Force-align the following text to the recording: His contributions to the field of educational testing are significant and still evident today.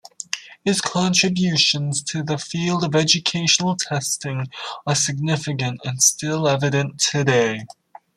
His 0.65 0.81
contributions 0.81 2.01
to 2.05 2.23
the 2.23 2.39
field 2.39 2.83
of 2.83 2.95
educational 2.95 3.75
testing 3.75 4.47
are 4.87 4.95
significant 4.95 5.79
and 5.83 6.01
still 6.01 6.47
evident 6.47 6.97
today. 6.99 7.65